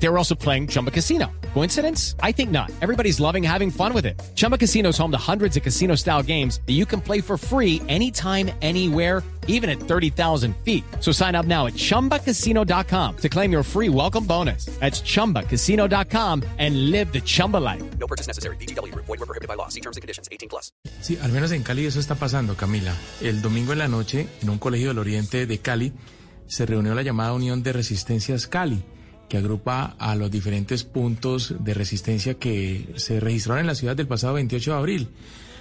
They 0.00 0.08
were 0.08 0.18
also 0.18 0.34
playing 0.34 0.68
Chumba 0.68 0.90
Casino. 0.90 1.26
Coincidence? 1.54 2.14
I 2.22 2.32
think 2.32 2.50
not. 2.50 2.70
Everybody's 2.80 3.18
loving 3.18 3.42
having 3.42 3.70
fun 3.70 3.92
with 3.92 4.06
it. 4.06 4.20
Chumba 4.36 4.56
Casino 4.56 4.90
is 4.90 4.98
home 4.98 5.10
to 5.10 5.18
hundreds 5.18 5.56
of 5.56 5.62
casino 5.62 5.96
style 5.96 6.22
games 6.22 6.60
that 6.66 6.74
you 6.74 6.86
can 6.86 7.00
play 7.00 7.20
for 7.20 7.36
free 7.36 7.82
anytime, 7.88 8.50
anywhere, 8.62 9.24
even 9.48 9.68
at 9.68 9.80
30,000 9.80 10.54
feet. 10.64 10.84
So 11.00 11.10
sign 11.10 11.34
up 11.34 11.46
now 11.46 11.66
at 11.66 11.74
chumbacasino.com 11.74 13.16
to 13.16 13.28
claim 13.28 13.50
your 13.50 13.64
free 13.64 13.88
welcome 13.88 14.24
bonus. 14.24 14.66
That's 14.78 15.00
chumbacasino.com 15.02 16.44
and 16.58 16.90
live 16.92 17.12
the 17.12 17.20
Chumba 17.20 17.56
life. 17.56 17.82
No 17.98 18.06
purchase 18.06 18.28
necessary. 18.28 18.56
BGW. 18.56 18.94
Void 18.94 19.08
were 19.08 19.26
prohibited 19.26 19.48
by 19.48 19.54
law. 19.54 19.68
See 19.68 19.80
terms 19.80 19.96
and 19.96 20.02
conditions. 20.02 20.28
18 20.30 20.48
plus. 20.48 20.70
Sí, 21.00 21.18
al 21.20 21.32
menos 21.32 21.50
en 21.52 21.64
Cali 21.64 21.86
eso 21.86 21.98
está 21.98 22.14
pasando, 22.14 22.54
Camila. 22.56 22.94
El 23.20 23.42
domingo 23.42 23.72
en 23.72 23.78
la 23.78 23.88
noche, 23.88 24.28
en 24.42 24.50
un 24.50 24.58
colegio 24.58 24.88
del 24.88 24.98
oriente 24.98 25.46
de 25.46 25.58
Cali, 25.58 25.92
se 26.46 26.66
reunió 26.66 26.94
la 26.94 27.02
llamada 27.02 27.32
Unión 27.32 27.62
de 27.62 27.72
Resistencias 27.72 28.46
Cali, 28.46 28.82
que 29.28 29.36
agrupa 29.36 29.96
a 29.98 30.14
los 30.14 30.30
diferentes 30.30 30.84
puntos 30.84 31.54
de 31.60 31.74
resistencia 31.74 32.34
que 32.34 32.92
se 32.96 33.20
registraron 33.20 33.60
en 33.60 33.66
la 33.66 33.74
ciudad 33.74 33.96
del 33.96 34.06
pasado 34.06 34.34
28 34.34 34.72
de 34.72 34.76
abril. 34.76 35.08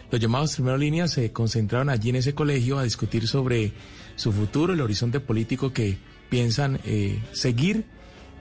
Los 0.10 0.22
llamados 0.22 0.56
primero 0.56 0.78
líneas 0.78 1.12
se 1.12 1.32
concentraron 1.32 1.90
allí 1.90 2.10
en 2.10 2.16
ese 2.18 2.34
colegio 2.34 2.80
a 2.80 2.84
discutir 2.84 3.28
sobre 3.28 3.74
su 4.16 4.32
futuro, 4.32 4.74
el 4.74 4.82
horizonte 4.82 5.20
político 5.20 5.74
que 5.74 5.98
piensan 6.30 6.80
eh, 6.86 7.22
seguir 7.34 7.86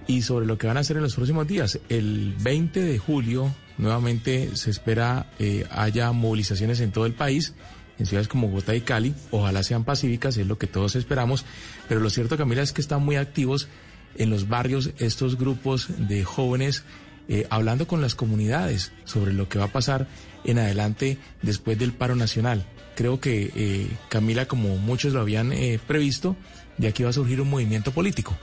y 0.07 0.23
sobre 0.23 0.47
lo 0.47 0.59
que 0.59 0.69
van 0.69 0.77
a 0.77 0.81
hacer 0.81 0.97
en 0.97 1.03
los 1.03 1.17
próximos 1.17 1.47
días. 1.49 1.81
El 1.89 2.35
20 2.41 2.81
de 2.81 2.99
julio 2.99 3.53
nuevamente 3.79 4.57
se 4.57 4.71
espera 4.71 5.31
eh, 5.39 5.65
haya 5.71 6.13
movilizaciones 6.13 6.81
en 6.81 6.93
todo 6.93 7.07
el 7.07 7.15
país, 7.15 7.55
en 7.99 8.07
ciudades 8.07 8.29
como 8.29 8.49
Bogotá 8.49 8.77
y 8.77 8.83
Cali. 8.83 9.15
Ojalá 9.33 9.65
sean 9.65 9.85
pacíficas, 9.85 10.37
es 10.37 10.47
lo 10.47 10.59
que 10.59 10.69
todos 10.69 10.95
esperamos. 10.95 11.45
Pero 11.89 12.01
lo 12.01 12.11
cierto, 12.11 12.37
Camila, 12.37 12.63
es 12.63 12.73
que 12.73 12.81
están 12.81 13.05
muy 13.05 13.17
activos 13.17 13.69
en 14.15 14.31
los 14.31 14.49
barrios 14.49 14.91
estos 14.99 15.37
grupos 15.37 15.89
de 15.99 16.25
jóvenes 16.25 16.85
eh, 17.29 17.47
hablando 17.51 17.89
con 17.89 18.01
las 18.01 18.15
comunidades 18.15 18.93
sobre 19.05 19.33
lo 19.33 19.49
que 19.49 19.59
va 19.59 19.65
a 19.65 19.73
pasar 19.73 20.07
en 20.45 20.61
adelante 20.61 21.19
después 21.43 21.77
del 21.79 21.93
paro 21.93 22.15
nacional. 22.15 22.65
Creo 22.95 23.21
que, 23.21 23.51
eh, 23.55 23.91
Camila, 24.09 24.47
como 24.47 24.77
muchos 24.77 25.13
lo 25.13 25.21
habían 25.21 25.53
eh, 25.53 25.81
previsto, 25.87 26.37
de 26.79 26.89
aquí 26.89 27.03
va 27.03 27.11
a 27.11 27.13
surgir 27.13 27.41
un 27.41 27.51
movimiento 27.51 27.91
político. 27.91 28.37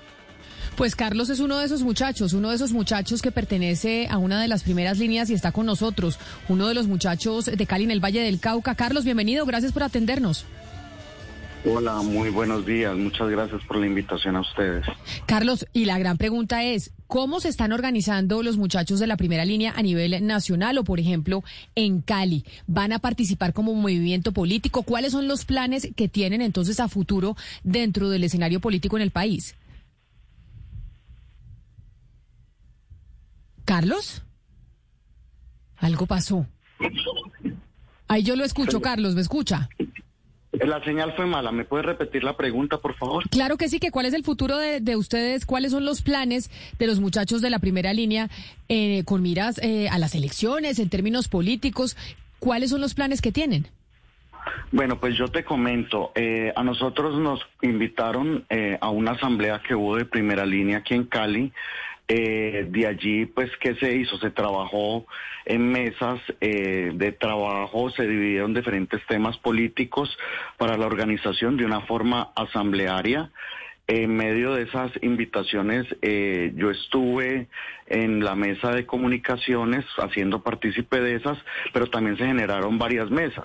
Pues 0.75 0.95
Carlos 0.95 1.30
es 1.30 1.39
uno 1.39 1.59
de 1.59 1.66
esos 1.66 1.83
muchachos, 1.83 2.33
uno 2.33 2.50
de 2.50 2.55
esos 2.55 2.73
muchachos 2.73 3.22
que 3.22 3.31
pertenece 3.31 4.08
a 4.09 4.17
una 4.17 4.42
de 4.42 4.48
las 4.48 4.64
primeras 4.64 4.98
líneas 4.98 5.30
y 5.30 5.33
está 5.33 5.52
con 5.52 5.66
nosotros, 5.66 6.17
uno 6.50 6.67
de 6.67 6.73
los 6.73 6.88
muchachos 6.88 7.45
de 7.45 7.66
Cali 7.66 7.86
en 7.86 7.92
el 7.92 8.03
Valle 8.03 8.22
del 8.22 8.39
Cauca. 8.39 8.75
Carlos, 8.75 9.05
bienvenido, 9.05 9.45
gracias 9.45 9.72
por 9.72 9.83
atendernos. 9.83 10.45
Hola, 11.66 12.02
muy 12.02 12.30
buenos 12.30 12.66
días. 12.66 12.94
Muchas 12.97 13.30
gracias 13.30 13.61
por 13.64 13.78
la 13.78 13.88
invitación 13.88 14.36
a 14.36 14.42
ustedes. 14.42 14.86
Carlos, 15.25 15.66
y 15.72 15.86
la 15.86 15.97
gran 15.97 16.17
pregunta 16.17 16.61
es, 16.64 16.92
¿cómo 17.08 17.39
se 17.39 17.47
están 17.47 17.72
organizando 17.72 18.44
los 18.44 18.58
muchachos 18.58 19.00
de 19.00 19.08
la 19.08 19.16
primera 19.16 19.45
línea 19.45 19.73
a 19.73 19.81
nivel 19.81 20.28
nacional 20.28 20.78
o, 20.78 20.83
por 20.83 21.00
ejemplo, 21.00 21.42
en 21.75 22.02
Cali? 22.02 22.44
¿Van 22.67 22.92
a 22.92 23.00
participar 23.00 23.53
como 23.53 23.73
movimiento 23.73 24.33
político? 24.33 24.83
¿Cuáles 24.83 25.14
son 25.14 25.30
los 25.30 25.45
planes 25.45 25.88
que 25.95 26.09
tienen 26.09 26.42
entonces 26.42 26.81
a 26.81 26.89
futuro 26.89 27.38
dentro 27.64 28.09
del 28.09 28.25
escenario 28.25 28.59
político 28.59 28.98
en 28.98 29.03
el 29.03 29.11
país? 29.11 29.55
¿Carlos? 33.64 34.22
Algo 35.77 36.08
pasó. 36.08 36.45
Ahí 38.09 38.23
yo 38.23 38.36
lo 38.36 38.44
escucho, 38.44 38.81
Carlos, 38.81 39.16
¿me 39.16 39.22
escucha? 39.22 39.70
La 40.53 40.83
señal 40.83 41.13
fue 41.15 41.25
mala. 41.25 41.51
¿Me 41.51 41.65
puede 41.65 41.83
repetir 41.83 42.23
la 42.23 42.37
pregunta, 42.37 42.77
por 42.77 42.93
favor? 42.95 43.27
Claro 43.29 43.57
que 43.57 43.69
sí, 43.69 43.79
que 43.79 43.91
cuál 43.91 44.05
es 44.05 44.13
el 44.13 44.23
futuro 44.23 44.57
de, 44.57 44.81
de 44.81 44.95
ustedes, 44.95 45.45
cuáles 45.45 45.71
son 45.71 45.83
los 45.83 46.02
planes 46.02 46.52
de 46.77 46.87
los 46.87 46.99
muchachos 46.99 47.41
de 47.41 47.49
la 47.49 47.59
primera 47.59 47.91
línea 47.91 48.30
eh, 48.69 49.03
con 49.05 49.21
miras 49.21 49.59
eh, 49.63 49.89
a 49.89 49.97
las 49.97 50.13
elecciones 50.13 50.77
en 50.77 50.89
términos 50.89 51.27
políticos, 51.27 51.97
cuáles 52.39 52.69
son 52.69 52.81
los 52.81 52.93
planes 52.93 53.21
que 53.21 53.31
tienen. 53.31 53.67
Bueno, 54.71 54.99
pues 54.99 55.17
yo 55.17 55.27
te 55.27 55.43
comento, 55.43 56.11
eh, 56.15 56.52
a 56.55 56.63
nosotros 56.63 57.19
nos 57.19 57.39
invitaron 57.61 58.45
eh, 58.49 58.77
a 58.81 58.89
una 58.89 59.11
asamblea 59.11 59.61
que 59.65 59.75
hubo 59.75 59.95
de 59.95 60.05
primera 60.05 60.45
línea 60.45 60.80
aquí 60.80 60.95
en 60.95 61.05
Cali. 61.05 61.52
Eh, 62.08 62.67
de 62.69 62.86
allí, 62.87 63.25
pues, 63.25 63.49
¿qué 63.61 63.75
se 63.75 63.95
hizo? 63.95 64.17
Se 64.17 64.30
trabajó 64.30 65.05
en 65.45 65.71
mesas 65.71 66.19
eh, 66.41 66.91
de 66.93 67.11
trabajo, 67.14 67.89
se 67.91 68.05
dividieron 68.05 68.53
diferentes 68.53 69.02
temas 69.08 69.37
políticos 69.37 70.17
para 70.58 70.77
la 70.77 70.86
organización 70.86 71.55
de 71.55 71.65
una 71.65 71.81
forma 71.81 72.31
asamblearia. 72.36 73.31
En 73.88 74.16
medio 74.16 74.54
de 74.54 74.64
esas 74.64 74.92
invitaciones, 75.02 75.86
eh, 76.02 76.54
yo 76.55 76.71
estuve 76.71 77.49
en 77.88 78.23
la 78.23 78.33
mesa 78.33 78.71
de 78.71 78.86
comunicaciones 78.86 79.83
haciendo 79.98 80.42
partícipe 80.42 81.02
de 81.02 81.16
esas, 81.16 81.38
pero 81.73 81.89
también 81.89 82.17
se 82.17 82.26
generaron 82.26 82.77
varias 82.77 83.11
mesas. 83.11 83.43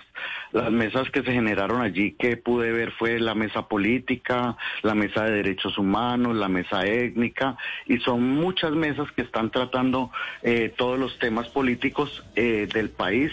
Las 0.53 0.71
mesas 0.71 1.11
que 1.11 1.25
se 1.25 1.33
generaron 1.33 1.83
allí 1.83 2.13
que 2.13 2.37
pude 2.37 2.71
ver 2.71 2.93
fue 2.93 3.19
la 3.19 3.35
mesa 3.35 3.67
política, 3.67 4.57
la 4.83 4.95
mesa 4.95 5.25
de 5.25 5.33
derechos 5.33 5.77
humanos, 5.77 6.37
la 6.37 6.49
mesa 6.49 6.87
étnica, 6.87 7.57
y 7.87 7.99
son 7.99 8.23
muchas 8.23 8.71
mesas 8.71 9.11
que 9.11 9.23
están 9.23 9.51
tratando 9.51 10.13
eh, 10.45 10.73
todos 10.77 11.01
los 11.01 11.19
temas 11.19 11.49
políticos 11.49 12.25
eh, 12.37 12.69
del 12.73 12.91
país. 12.91 13.33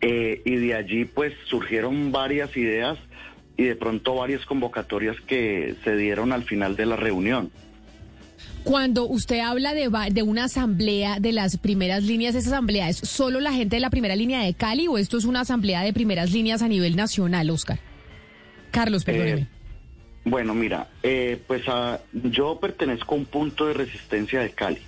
Eh, 0.00 0.42
y 0.44 0.54
de 0.54 0.76
allí 0.76 1.04
pues 1.06 1.34
surgieron 1.46 2.12
varias 2.12 2.56
ideas 2.56 2.96
y 3.58 3.64
de 3.64 3.76
pronto 3.76 4.14
varias 4.14 4.46
convocatorias 4.46 5.16
que 5.26 5.74
se 5.84 5.96
dieron 5.96 6.32
al 6.32 6.44
final 6.44 6.76
de 6.76 6.86
la 6.86 6.96
reunión. 6.96 7.50
Cuando 8.62 9.06
usted 9.06 9.40
habla 9.40 9.74
de, 9.74 9.90
de 10.12 10.22
una 10.22 10.44
asamblea 10.44 11.18
de 11.20 11.32
las 11.32 11.58
primeras 11.58 12.04
líneas, 12.04 12.34
¿esa 12.34 12.50
asamblea 12.50 12.88
es 12.88 12.98
solo 12.98 13.40
la 13.40 13.52
gente 13.52 13.76
de 13.76 13.80
la 13.80 13.90
primera 13.90 14.14
línea 14.14 14.42
de 14.42 14.54
Cali 14.54 14.86
o 14.86 14.96
esto 14.96 15.18
es 15.18 15.24
una 15.24 15.40
asamblea 15.40 15.82
de 15.82 15.92
primeras 15.92 16.32
líneas 16.32 16.62
a 16.62 16.68
nivel 16.68 16.94
nacional, 16.94 17.50
Oscar? 17.50 17.80
Carlos, 18.70 19.04
perdóneme. 19.04 19.40
Eh, 19.42 19.46
Bueno, 20.24 20.54
mira, 20.54 20.88
eh, 21.02 21.40
pues 21.46 21.62
yo 22.12 22.58
pertenezco 22.60 23.14
a 23.14 23.18
un 23.18 23.24
punto 23.24 23.66
de 23.66 23.74
resistencia 23.74 24.40
de 24.40 24.50
Cali. 24.50 24.82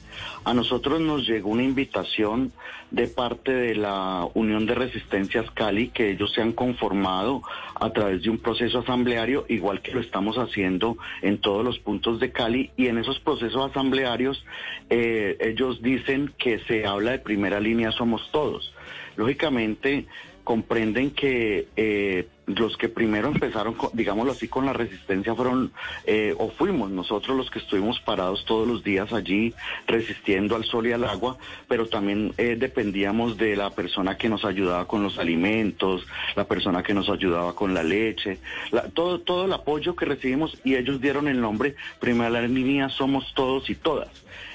A 0.44 0.54
nosotros 0.54 1.00
nos 1.00 1.26
llegó 1.26 1.50
una 1.50 1.62
invitación 1.62 2.52
de 2.90 3.06
parte 3.06 3.52
de 3.52 3.74
la 3.74 4.26
Unión 4.34 4.66
de 4.66 4.74
Resistencias 4.74 5.50
Cali 5.52 5.88
que 5.88 6.10
ellos 6.10 6.32
se 6.34 6.42
han 6.42 6.52
conformado 6.52 7.42
a 7.74 7.90
través 7.90 8.22
de 8.22 8.30
un 8.30 8.38
proceso 8.38 8.80
asambleario, 8.80 9.46
igual 9.48 9.80
que 9.80 9.92
lo 9.92 10.00
estamos 10.00 10.36
haciendo 10.36 10.96
en 11.22 11.38
todos 11.38 11.64
los 11.64 11.78
puntos 11.78 12.20
de 12.20 12.32
Cali. 12.32 12.70
Y 12.76 12.88
en 12.88 12.98
esos 12.98 13.20
procesos 13.20 13.70
asamblearios 13.70 14.44
eh, 14.88 15.36
ellos 15.40 15.82
dicen 15.82 16.32
que 16.36 16.58
se 16.60 16.86
habla 16.86 17.12
de 17.12 17.18
primera 17.18 17.60
línea 17.60 17.92
somos 17.92 18.30
todos. 18.32 18.74
Lógicamente 19.16 20.06
comprenden 20.44 21.10
que 21.12 21.68
eh, 21.76 22.26
los 22.46 22.76
que 22.76 22.88
primero 22.88 23.28
empezaron, 23.28 23.74
con- 23.74 23.90
digámoslo 23.92 24.32
así, 24.32 24.48
con 24.48 24.66
la 24.66 24.72
resistencia 24.72 25.34
fueron 25.34 25.72
eh, 26.04 26.34
o 26.38 26.50
fuimos 26.50 26.90
nosotros 26.90 27.36
los 27.36 27.50
que 27.50 27.60
estuvimos 27.60 28.00
parados 28.00 28.44
todos 28.44 28.66
los 28.66 28.82
días 28.82 29.12
allí 29.12 29.54
resistiendo 29.86 30.56
al 30.56 30.64
sol 30.64 30.86
y 30.88 30.92
al 30.92 31.04
agua, 31.04 31.36
pero 31.68 31.86
también 31.86 32.32
eh, 32.38 32.56
dependíamos 32.58 33.36
de 33.36 33.54
la 33.56 33.70
persona 33.70 34.16
que 34.16 34.28
nos 34.28 34.44
ayudaba 34.44 34.86
con 34.88 35.02
los 35.02 35.18
alimentos, 35.18 36.04
la 36.34 36.44
persona 36.44 36.82
que 36.82 36.94
nos 36.94 37.08
ayudaba 37.08 37.54
con 37.54 37.72
la 37.74 37.82
leche, 37.82 38.38
la- 38.72 38.88
todo, 38.88 39.20
todo 39.20 39.44
el 39.44 39.52
apoyo 39.52 39.94
que 39.94 40.04
recibimos 40.06 40.58
y 40.64 40.74
ellos 40.74 41.00
dieron 41.00 41.28
el 41.28 41.40
nombre 41.40 41.76
Primera 42.00 42.42
Línea 42.42 42.88
Somos 42.88 43.32
Todos 43.34 43.70
y 43.70 43.74
Todas. 43.76 44.08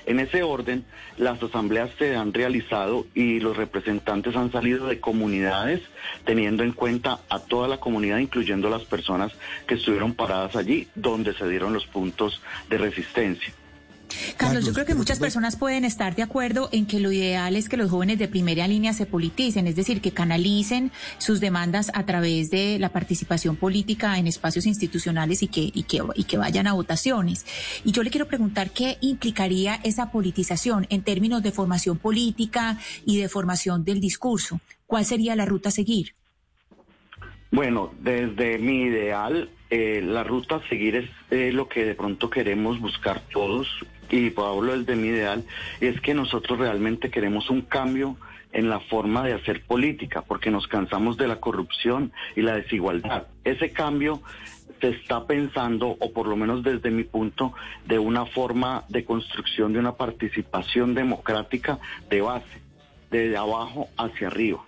En 0.07 0.19
ese 0.19 0.43
orden, 0.43 0.85
las 1.17 1.41
asambleas 1.41 1.89
se 1.97 2.15
han 2.15 2.31
realizado 2.31 3.07
y 3.15 3.39
los 3.39 3.57
representantes 3.57 4.35
han 4.35 4.51
salido 4.51 4.85
de 4.85 4.99
comunidades 4.99 5.81
teniendo 6.25 6.61
en 6.63 6.73
cuenta 6.73 7.21
a 7.27 7.39
toda 7.39 7.67
la 7.67 7.77
comunidad, 7.85 8.17
incluyendo 8.17 8.67
las 8.67 8.83
personas 8.83 9.31
que 9.67 9.75
estuvieron 9.75 10.15
paradas 10.15 10.55
allí, 10.55 10.87
donde 10.95 11.35
se 11.35 11.47
dieron 11.47 11.71
los 11.71 11.85
puntos 11.85 12.41
de 12.67 12.79
resistencia. 12.79 13.53
Carlos, 14.37 14.65
yo 14.65 14.73
creo 14.73 14.85
que 14.85 14.95
muchas 14.95 15.19
personas 15.19 15.55
pueden 15.55 15.85
estar 15.85 16.15
de 16.15 16.23
acuerdo 16.23 16.69
en 16.71 16.85
que 16.85 16.99
lo 16.99 17.11
ideal 17.11 17.55
es 17.55 17.69
que 17.69 17.77
los 17.77 17.91
jóvenes 17.91 18.17
de 18.17 18.27
primera 18.27 18.67
línea 18.67 18.93
se 18.93 19.05
politicen, 19.05 19.67
es 19.67 19.75
decir, 19.75 20.01
que 20.01 20.11
canalicen 20.11 20.91
sus 21.17 21.39
demandas 21.39 21.91
a 21.93 22.05
través 22.05 22.49
de 22.49 22.79
la 22.79 22.89
participación 22.89 23.55
política 23.55 24.17
en 24.17 24.27
espacios 24.27 24.65
institucionales 24.65 25.43
y 25.43 25.47
que, 25.47 25.71
y 25.73 25.83
que, 25.83 26.01
y 26.15 26.23
que 26.23 26.37
vayan 26.37 26.67
a 26.67 26.73
votaciones. 26.73 27.45
Y 27.83 27.91
yo 27.91 28.03
le 28.03 28.09
quiero 28.09 28.27
preguntar 28.27 28.71
qué 28.71 28.97
implicaría 29.01 29.79
esa 29.83 30.11
politización 30.11 30.87
en 30.89 31.03
términos 31.03 31.43
de 31.43 31.51
formación 31.51 31.97
política 31.97 32.77
y 33.05 33.17
de 33.17 33.29
formación 33.29 33.83
del 33.83 33.99
discurso. 33.99 34.59
¿Cuál 34.87 35.05
sería 35.05 35.35
la 35.35 35.45
ruta 35.45 35.69
a 35.69 35.71
seguir? 35.71 36.15
Bueno, 37.55 37.93
desde 38.01 38.57
mi 38.57 38.81
ideal, 38.81 39.49
eh, 39.69 40.01
la 40.03 40.25
ruta 40.25 40.57
a 40.57 40.67
seguir 40.67 40.97
es 40.97 41.09
eh, 41.31 41.53
lo 41.53 41.69
que 41.69 41.85
de 41.85 41.95
pronto 41.95 42.29
queremos 42.29 42.81
buscar 42.81 43.21
todos, 43.31 43.65
y 44.11 44.33
hablo 44.37 44.77
desde 44.77 44.97
mi 44.97 45.07
ideal, 45.07 45.45
es 45.79 46.01
que 46.01 46.13
nosotros 46.13 46.59
realmente 46.59 47.09
queremos 47.09 47.49
un 47.49 47.61
cambio 47.61 48.17
en 48.51 48.67
la 48.67 48.81
forma 48.81 49.23
de 49.23 49.35
hacer 49.35 49.63
política, 49.63 50.21
porque 50.21 50.51
nos 50.51 50.67
cansamos 50.67 51.15
de 51.15 51.29
la 51.29 51.39
corrupción 51.39 52.11
y 52.35 52.41
la 52.41 52.57
desigualdad. 52.57 53.27
Ese 53.45 53.71
cambio 53.71 54.21
se 54.81 54.89
está 54.89 55.25
pensando, 55.25 55.95
o 55.97 56.11
por 56.11 56.27
lo 56.27 56.35
menos 56.35 56.61
desde 56.61 56.91
mi 56.91 57.05
punto, 57.05 57.53
de 57.85 57.97
una 57.97 58.25
forma 58.25 58.83
de 58.89 59.05
construcción 59.05 59.71
de 59.71 59.79
una 59.79 59.93
participación 59.93 60.93
democrática 60.93 61.79
de 62.09 62.19
base, 62.19 62.61
desde 63.09 63.37
abajo 63.37 63.87
hacia 63.97 64.27
arriba. 64.27 64.65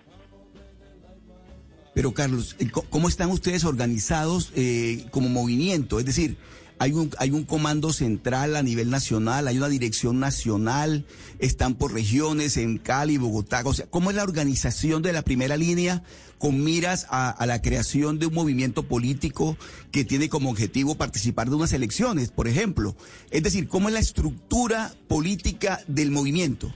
Pero 1.98 2.14
Carlos, 2.14 2.54
eh, 2.60 2.68
¿cómo 2.70 3.08
están 3.08 3.28
ustedes 3.28 3.64
organizados 3.64 4.52
eh, 4.54 5.06
como 5.10 5.28
movimiento? 5.28 5.98
Es 5.98 6.06
decir, 6.06 6.36
hay 6.78 6.92
un, 6.92 7.10
hay 7.18 7.32
un 7.32 7.42
comando 7.42 7.92
central 7.92 8.54
a 8.54 8.62
nivel 8.62 8.88
nacional, 8.88 9.48
hay 9.48 9.58
una 9.58 9.68
dirección 9.68 10.20
nacional, 10.20 11.04
están 11.40 11.74
por 11.74 11.92
regiones 11.92 12.56
en 12.56 12.78
Cali, 12.78 13.18
Bogotá. 13.18 13.62
O 13.64 13.74
sea, 13.74 13.86
¿cómo 13.86 14.10
es 14.10 14.16
la 14.16 14.22
organización 14.22 15.02
de 15.02 15.12
la 15.12 15.22
primera 15.22 15.56
línea 15.56 16.04
con 16.38 16.62
miras 16.62 17.08
a, 17.10 17.30
a, 17.30 17.46
la 17.46 17.62
creación 17.62 18.20
de 18.20 18.26
un 18.26 18.34
movimiento 18.34 18.84
político 18.84 19.58
que 19.90 20.04
tiene 20.04 20.28
como 20.28 20.50
objetivo 20.50 20.94
participar 20.94 21.50
de 21.50 21.56
unas 21.56 21.72
elecciones, 21.72 22.30
por 22.30 22.46
ejemplo? 22.46 22.94
Es 23.32 23.42
decir, 23.42 23.66
¿cómo 23.66 23.88
es 23.88 23.94
la 23.94 24.00
estructura 24.00 24.94
política 25.08 25.80
del 25.88 26.12
movimiento? 26.12 26.72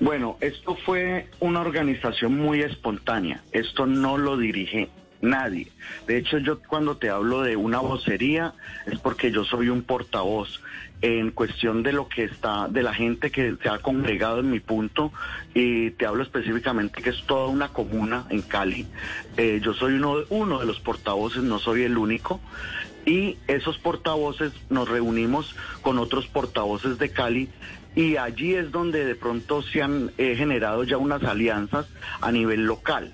Bueno, 0.00 0.36
esto 0.40 0.76
fue 0.76 1.28
una 1.40 1.60
organización 1.60 2.36
muy 2.36 2.60
espontánea. 2.60 3.42
Esto 3.52 3.86
no 3.86 4.18
lo 4.18 4.36
dirige 4.36 4.90
nadie. 5.22 5.68
De 6.06 6.18
hecho, 6.18 6.38
yo 6.38 6.60
cuando 6.60 6.96
te 6.98 7.08
hablo 7.08 7.42
de 7.42 7.56
una 7.56 7.80
vocería 7.80 8.52
es 8.86 8.98
porque 8.98 9.30
yo 9.32 9.44
soy 9.44 9.70
un 9.70 9.82
portavoz 9.82 10.60
en 11.00 11.30
cuestión 11.30 11.82
de 11.82 11.92
lo 11.92 12.08
que 12.08 12.24
está, 12.24 12.68
de 12.68 12.82
la 12.82 12.94
gente 12.94 13.30
que 13.30 13.56
se 13.62 13.68
ha 13.68 13.78
congregado 13.78 14.40
en 14.40 14.50
mi 14.50 14.60
punto, 14.60 15.12
y 15.54 15.90
te 15.90 16.06
hablo 16.06 16.22
específicamente 16.22 17.02
que 17.02 17.10
es 17.10 17.22
toda 17.26 17.48
una 17.48 17.68
comuna 17.68 18.26
en 18.30 18.42
Cali. 18.42 18.86
Eh, 19.36 19.60
yo 19.62 19.74
soy 19.74 19.94
uno, 19.94 20.16
uno 20.30 20.58
de 20.58 20.66
los 20.66 20.80
portavoces, 20.80 21.42
no 21.42 21.58
soy 21.58 21.82
el 21.82 21.96
único. 21.96 22.40
Y 23.04 23.36
esos 23.46 23.78
portavoces 23.78 24.52
nos 24.68 24.88
reunimos 24.88 25.54
con 25.80 25.98
otros 25.98 26.26
portavoces 26.26 26.98
de 26.98 27.10
Cali 27.10 27.48
y 27.96 28.18
allí 28.18 28.54
es 28.54 28.70
donde 28.70 29.04
de 29.04 29.16
pronto 29.16 29.62
se 29.62 29.82
han 29.82 30.12
eh, 30.18 30.36
generado 30.36 30.84
ya 30.84 30.98
unas 30.98 31.24
alianzas 31.24 31.88
a 32.20 32.30
nivel 32.30 32.64
local. 32.66 33.10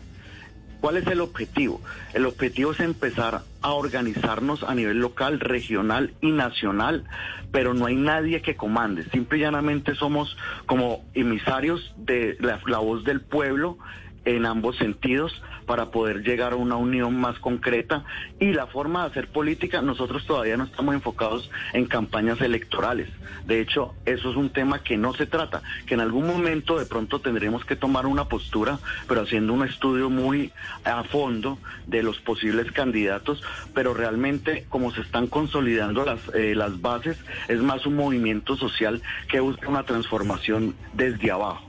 ¿Cuál 0.80 0.96
es 0.96 1.06
el 1.06 1.20
objetivo? 1.20 1.80
El 2.12 2.26
objetivo 2.26 2.72
es 2.72 2.80
empezar 2.80 3.42
a 3.60 3.70
organizarnos 3.70 4.64
a 4.64 4.74
nivel 4.74 4.98
local, 4.98 5.38
regional 5.38 6.12
y 6.20 6.32
nacional, 6.32 7.04
pero 7.52 7.72
no 7.72 7.86
hay 7.86 7.94
nadie 7.94 8.42
que 8.42 8.56
comande. 8.56 9.04
Simple 9.04 9.38
y 9.38 9.42
llanamente 9.42 9.94
somos 9.94 10.36
como 10.66 11.04
emisarios 11.14 11.94
de 11.96 12.36
la, 12.40 12.60
la 12.66 12.78
voz 12.78 13.04
del 13.04 13.20
pueblo 13.20 13.78
en 14.24 14.44
ambos 14.44 14.76
sentidos 14.78 15.32
para 15.62 15.90
poder 15.90 16.22
llegar 16.22 16.52
a 16.52 16.56
una 16.56 16.76
unión 16.76 17.18
más 17.18 17.38
concreta 17.38 18.04
y 18.38 18.52
la 18.52 18.66
forma 18.66 19.02
de 19.02 19.10
hacer 19.10 19.28
política, 19.28 19.82
nosotros 19.82 20.24
todavía 20.26 20.56
no 20.56 20.64
estamos 20.64 20.94
enfocados 20.94 21.50
en 21.72 21.86
campañas 21.86 22.40
electorales. 22.40 23.08
De 23.46 23.60
hecho, 23.60 23.94
eso 24.04 24.30
es 24.30 24.36
un 24.36 24.50
tema 24.50 24.82
que 24.82 24.96
no 24.96 25.14
se 25.14 25.26
trata, 25.26 25.62
que 25.86 25.94
en 25.94 26.00
algún 26.00 26.26
momento 26.26 26.78
de 26.78 26.86
pronto 26.86 27.20
tendremos 27.20 27.64
que 27.64 27.76
tomar 27.76 28.06
una 28.06 28.28
postura, 28.28 28.78
pero 29.08 29.22
haciendo 29.22 29.52
un 29.52 29.66
estudio 29.66 30.10
muy 30.10 30.52
a 30.84 31.02
fondo 31.04 31.58
de 31.86 32.02
los 32.02 32.18
posibles 32.20 32.70
candidatos, 32.72 33.42
pero 33.74 33.94
realmente 33.94 34.66
como 34.68 34.92
se 34.92 35.00
están 35.00 35.26
consolidando 35.26 36.04
las, 36.04 36.20
eh, 36.34 36.54
las 36.54 36.80
bases, 36.80 37.16
es 37.48 37.60
más 37.60 37.86
un 37.86 37.96
movimiento 37.96 38.56
social 38.56 39.02
que 39.28 39.40
busca 39.40 39.68
una 39.68 39.84
transformación 39.84 40.74
desde 40.94 41.30
abajo. 41.30 41.68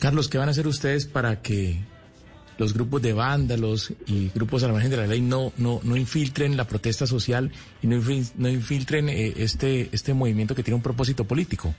Carlos, 0.00 0.28
¿qué 0.28 0.38
van 0.38 0.48
a 0.48 0.52
hacer 0.52 0.66
ustedes 0.66 1.06
para 1.06 1.42
que 1.42 1.78
los 2.60 2.74
grupos 2.74 3.00
de 3.00 3.14
vándalos 3.14 3.90
y 4.06 4.28
grupos 4.34 4.62
al 4.64 4.72
margen 4.74 4.90
de 4.90 4.98
la 4.98 5.06
ley 5.06 5.22
no, 5.22 5.50
no, 5.56 5.80
no 5.82 5.96
infiltren 5.96 6.58
la 6.58 6.66
protesta 6.66 7.06
social 7.06 7.50
y 7.82 7.86
no, 7.86 7.98
no 8.36 8.48
infiltren 8.50 9.08
eh, 9.08 9.32
este, 9.38 9.88
este 9.92 10.12
movimiento 10.12 10.54
que 10.54 10.62
tiene 10.62 10.76
un 10.76 10.82
propósito 10.82 11.24
político? 11.24 11.74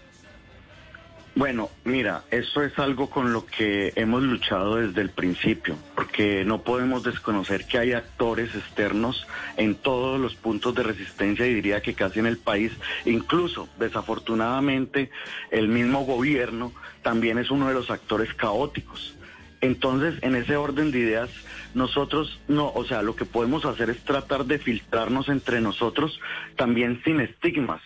Bueno, 1.36 1.70
mira, 1.84 2.24
eso 2.32 2.64
es 2.64 2.78
algo 2.80 3.12
con 3.12 3.32
lo 3.32 3.46
que 3.46 3.94
hemos 3.96 4.24
luchado 4.24 4.78
desde 4.78 5.02
el 5.02 5.12
principio, 5.12 5.78
porque 5.96 6.44
no 6.44 6.64
podemos 6.64 7.04
desconocer 7.04 7.66
que 7.66 7.78
hay 7.78 7.94
actores 7.94 8.54
externos 8.56 9.28
en 9.58 9.76
todos 9.76 10.20
los 10.20 10.34
puntos 10.34 10.74
de 10.74 10.82
resistencia 10.82 11.46
y 11.46 11.54
diría 11.54 11.82
que 11.82 11.94
casi 11.94 12.20
en 12.20 12.26
el 12.26 12.38
país, 12.38 12.72
incluso 13.06 13.70
desafortunadamente 13.80 15.12
el 15.52 15.68
mismo 15.68 16.06
gobierno 16.06 16.74
también 17.04 17.38
es 17.38 17.52
uno 17.52 17.68
de 17.68 17.76
los 17.76 17.92
actores 17.92 18.34
caóticos. 18.34 19.16
Entonces, 19.62 20.16
en 20.22 20.36
ese 20.36 20.58
orden 20.58 20.92
de 20.92 21.00
ideas, 21.00 21.30
nosotros 21.76 22.42
no, 22.48 22.72
o 22.74 22.84
sea, 22.84 23.04
lo 23.04 23.16
que 23.16 23.26
podemos 23.26 23.64
hacer 23.66 23.90
es 23.92 24.04
tratar 24.04 24.46
de 24.46 24.60
filtrarnos 24.60 25.30
entre 25.30 25.62
nosotros 25.62 26.20
también 26.56 27.02
sin 27.04 27.22
estigmas. 27.22 27.82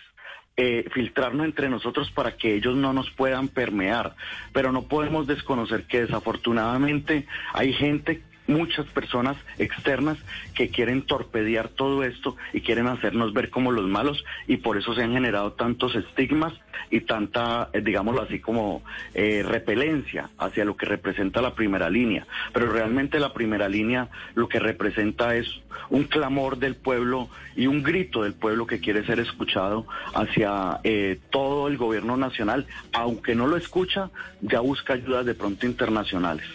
Eh, 0.57 0.85
filtrarnos 0.93 1.45
entre 1.45 1.67
nosotros 1.67 2.09
para 2.11 2.37
que 2.37 2.55
ellos 2.55 2.77
no 2.77 2.93
nos 2.93 3.11
puedan 3.11 3.49
permear, 3.49 4.15
pero 4.53 4.71
no 4.71 4.83
podemos 4.83 5.27
desconocer 5.27 5.83
que 5.83 6.03
desafortunadamente 6.03 7.27
hay 7.51 7.73
gente 7.73 8.23
muchas 8.47 8.85
personas 8.87 9.37
externas 9.57 10.17
que 10.53 10.69
quieren 10.69 11.01
torpedear 11.03 11.69
todo 11.69 12.03
esto 12.03 12.35
y 12.53 12.61
quieren 12.61 12.87
hacernos 12.87 13.33
ver 13.33 13.49
como 13.49 13.71
los 13.71 13.87
malos 13.87 14.23
y 14.47 14.57
por 14.57 14.77
eso 14.77 14.93
se 14.93 15.03
han 15.03 15.13
generado 15.13 15.53
tantos 15.53 15.95
estigmas 15.95 16.53
y 16.89 17.01
tanta, 17.01 17.69
eh, 17.73 17.81
digámoslo 17.81 18.21
así, 18.21 18.39
como 18.39 18.83
eh, 19.13 19.43
repelencia 19.45 20.29
hacia 20.37 20.65
lo 20.65 20.75
que 20.75 20.85
representa 20.85 21.41
la 21.41 21.55
primera 21.55 21.89
línea. 21.89 22.27
Pero 22.53 22.71
realmente 22.71 23.19
la 23.19 23.33
primera 23.33 23.67
línea 23.67 24.09
lo 24.35 24.47
que 24.47 24.59
representa 24.59 25.35
es 25.35 25.47
un 25.89 26.03
clamor 26.03 26.57
del 26.57 26.75
pueblo 26.75 27.29
y 27.55 27.67
un 27.67 27.83
grito 27.83 28.23
del 28.23 28.33
pueblo 28.33 28.65
que 28.67 28.79
quiere 28.79 29.05
ser 29.05 29.19
escuchado 29.19 29.85
hacia 30.13 30.79
eh, 30.83 31.19
todo 31.29 31.67
el 31.67 31.77
gobierno 31.77 32.17
nacional, 32.17 32.67
aunque 32.93 33.35
no 33.35 33.47
lo 33.47 33.57
escucha, 33.57 34.09
ya 34.41 34.59
busca 34.59 34.93
ayudas 34.93 35.25
de 35.25 35.35
pronto 35.35 35.65
internacionales. 35.65 36.45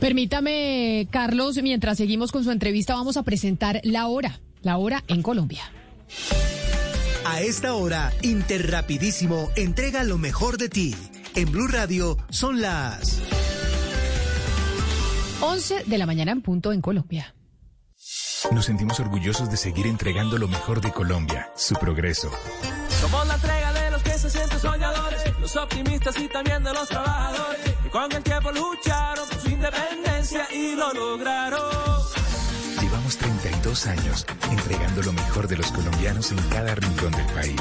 Permítame, 0.00 1.08
Carlos, 1.10 1.60
mientras 1.62 1.98
seguimos 1.98 2.30
con 2.30 2.44
su 2.44 2.50
entrevista, 2.50 2.94
vamos 2.94 3.16
a 3.16 3.24
presentar 3.24 3.80
la 3.82 4.06
hora, 4.06 4.40
la 4.62 4.78
hora 4.78 5.02
en 5.08 5.22
Colombia. 5.22 5.62
A 7.24 7.40
esta 7.40 7.74
hora, 7.74 8.12
Interrapidísimo 8.22 9.50
entrega 9.56 10.04
lo 10.04 10.16
mejor 10.18 10.56
de 10.56 10.68
ti. 10.68 10.94
En 11.34 11.50
Blue 11.52 11.68
Radio 11.68 12.16
son 12.30 12.60
las 12.60 13.20
11 15.40 15.84
de 15.86 15.98
la 15.98 16.06
mañana 16.06 16.32
en 16.32 16.42
punto 16.42 16.72
en 16.72 16.80
Colombia. 16.80 17.34
Nos 18.52 18.64
sentimos 18.64 18.98
orgullosos 19.00 19.50
de 19.50 19.56
seguir 19.56 19.86
entregando 19.86 20.38
lo 20.38 20.48
mejor 20.48 20.80
de 20.80 20.90
Colombia, 20.90 21.50
su 21.56 21.74
progreso. 21.74 22.30
Somos 23.00 23.26
la 23.26 23.34
entrega 23.34 23.72
de 23.72 23.90
los 23.90 24.02
que 24.02 24.12
se 24.12 24.30
sienten 24.30 24.58
soñadores, 24.58 25.38
los 25.40 25.56
optimistas 25.56 26.18
y 26.18 26.28
también 26.28 26.62
de 26.64 26.72
los 26.72 26.88
trabajadores, 26.88 27.60
que 27.82 27.90
con 27.90 28.10
el 28.10 28.22
tiempo 28.22 28.50
lucharon 28.52 29.26
independencia 29.58 30.46
y 30.54 30.76
lo 30.76 30.92
lograron. 30.92 31.58
Llevamos 32.80 33.16
32 33.16 33.86
años 33.86 34.24
entregando 34.50 35.02
lo 35.02 35.12
mejor 35.12 35.48
de 35.48 35.56
los 35.56 35.72
colombianos 35.72 36.30
en 36.30 36.38
cada 36.48 36.76
rincón 36.76 37.10
del 37.10 37.26
país. 37.26 37.60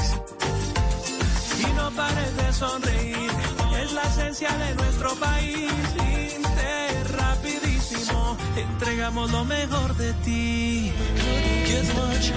Y 1.60 1.64
no 1.74 1.90
pares 1.92 2.38
de 2.38 2.54
sonreír, 2.54 3.32
es 3.84 3.92
la 3.94 4.04
esencia 4.04 4.56
de 4.58 4.76
nuestro 4.76 5.16
país. 5.16 5.72
Interrapidísimo, 6.38 8.38
entregamos 8.56 9.32
lo 9.32 9.44
mejor 9.46 9.98
de 9.98 10.14
ti. 10.24 10.92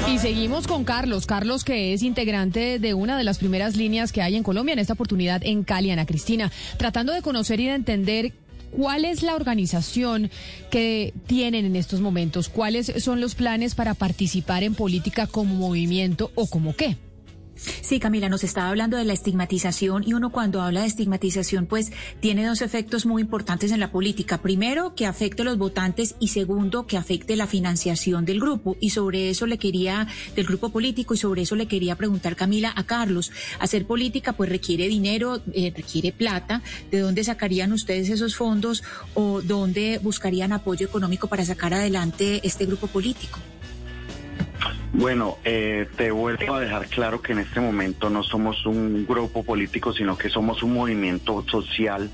Y 0.08 0.18
seguimos 0.18 0.66
con 0.66 0.84
Carlos, 0.84 1.26
Carlos 1.26 1.64
que 1.64 1.92
es 1.92 2.02
integrante 2.02 2.78
de 2.78 2.94
una 2.94 3.16
de 3.16 3.24
las 3.24 3.38
primeras 3.38 3.76
líneas 3.76 4.12
que 4.12 4.22
hay 4.22 4.36
en 4.36 4.42
Colombia, 4.42 4.72
en 4.72 4.78
esta 4.78 4.94
oportunidad 4.94 5.42
en 5.44 5.62
Cali, 5.62 5.90
Ana 5.90 6.06
Cristina, 6.06 6.50
tratando 6.78 7.12
de 7.12 7.22
conocer 7.22 7.60
y 7.60 7.66
de 7.66 7.74
entender 7.74 8.32
¿Cuál 8.70 9.04
es 9.04 9.22
la 9.22 9.34
organización 9.34 10.30
que 10.70 11.12
tienen 11.26 11.64
en 11.64 11.76
estos 11.76 12.00
momentos? 12.00 12.48
¿Cuáles 12.48 12.92
son 13.02 13.20
los 13.20 13.34
planes 13.34 13.74
para 13.74 13.94
participar 13.94 14.62
en 14.62 14.74
política 14.74 15.26
como 15.26 15.54
movimiento 15.54 16.30
o 16.34 16.46
como 16.46 16.74
qué? 16.74 16.96
Sí, 17.82 18.00
Camila, 18.00 18.28
nos 18.28 18.44
estaba 18.44 18.68
hablando 18.68 18.96
de 18.96 19.04
la 19.04 19.12
estigmatización 19.12 20.04
y 20.06 20.14
uno 20.14 20.30
cuando 20.30 20.62
habla 20.62 20.80
de 20.80 20.86
estigmatización 20.86 21.66
pues 21.66 21.92
tiene 22.20 22.46
dos 22.46 22.62
efectos 22.62 23.04
muy 23.04 23.22
importantes 23.22 23.70
en 23.72 23.80
la 23.80 23.92
política. 23.92 24.38
Primero, 24.38 24.94
que 24.94 25.06
afecte 25.06 25.42
a 25.42 25.44
los 25.44 25.58
votantes 25.58 26.14
y 26.20 26.28
segundo, 26.28 26.86
que 26.86 26.96
afecte 26.96 27.36
la 27.36 27.46
financiación 27.46 28.24
del 28.24 28.40
grupo. 28.40 28.76
Y 28.80 28.90
sobre 28.90 29.30
eso 29.30 29.46
le 29.46 29.58
quería, 29.58 30.06
del 30.34 30.46
grupo 30.46 30.70
político, 30.70 31.14
y 31.14 31.18
sobre 31.18 31.42
eso 31.42 31.56
le 31.56 31.66
quería 31.66 31.96
preguntar 31.96 32.36
Camila 32.36 32.72
a 32.74 32.84
Carlos. 32.84 33.30
Hacer 33.58 33.86
política 33.86 34.32
pues 34.32 34.48
requiere 34.48 34.88
dinero, 34.88 35.40
eh, 35.52 35.72
requiere 35.74 36.12
plata. 36.12 36.62
¿De 36.90 37.00
dónde 37.00 37.24
sacarían 37.24 37.72
ustedes 37.72 38.08
esos 38.08 38.36
fondos 38.36 38.82
o 39.14 39.42
dónde 39.42 39.98
buscarían 40.02 40.52
apoyo 40.52 40.86
económico 40.86 41.26
para 41.26 41.44
sacar 41.44 41.74
adelante 41.74 42.40
este 42.42 42.66
grupo 42.66 42.86
político? 42.86 43.38
Bueno, 44.92 45.38
eh, 45.44 45.88
te 45.96 46.10
vuelvo 46.10 46.54
a 46.54 46.60
dejar 46.60 46.88
claro 46.88 47.22
que 47.22 47.32
en 47.32 47.38
este 47.38 47.60
momento 47.60 48.10
no 48.10 48.22
somos 48.22 48.66
un 48.66 49.06
grupo 49.06 49.44
político, 49.44 49.92
sino 49.92 50.18
que 50.18 50.28
somos 50.28 50.62
un 50.62 50.74
movimiento 50.74 51.44
social 51.48 52.10